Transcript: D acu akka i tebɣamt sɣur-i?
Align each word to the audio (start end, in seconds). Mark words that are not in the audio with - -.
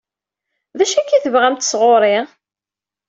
D 0.77 0.79
acu 0.83 0.97
akka 0.99 1.15
i 1.15 1.19
tebɣamt 1.23 1.67
sɣur-i? 1.71 2.17